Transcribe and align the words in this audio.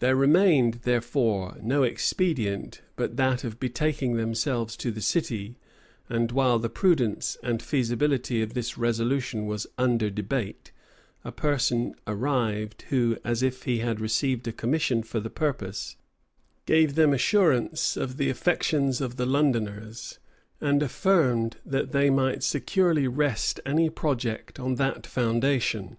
There 0.00 0.16
remained, 0.16 0.80
therefore, 0.82 1.56
no 1.62 1.84
expedient 1.84 2.82
but 2.96 3.16
that 3.16 3.44
of 3.44 3.60
betaking 3.60 4.16
themselves 4.16 4.76
to 4.78 4.90
the 4.90 5.00
city; 5.00 5.56
and 6.08 6.32
while 6.32 6.58
the 6.58 6.68
prudence 6.68 7.38
and 7.44 7.62
feasibility 7.62 8.42
of 8.42 8.54
this 8.54 8.76
resolution 8.76 9.46
was 9.46 9.68
under 9.78 10.10
debate, 10.10 10.72
a 11.22 11.30
person 11.30 11.94
arrived, 12.08 12.86
who, 12.88 13.16
as 13.22 13.40
if 13.40 13.62
he 13.62 13.78
had 13.78 14.00
received 14.00 14.48
a 14.48 14.52
commission 14.52 15.00
for 15.04 15.20
the 15.20 15.30
purpose, 15.30 15.94
gave 16.66 16.96
them 16.96 17.12
assurance 17.12 17.96
of 17.96 18.16
the 18.16 18.30
affections 18.30 19.00
of 19.00 19.14
the 19.14 19.26
Londoners, 19.26 20.18
and 20.60 20.82
affirmed 20.82 21.58
that 21.64 21.92
they 21.92 22.10
might 22.10 22.42
securely 22.42 23.06
rest 23.06 23.60
any 23.64 23.88
project 23.88 24.58
on 24.58 24.74
that 24.74 25.06
foundation. 25.06 25.98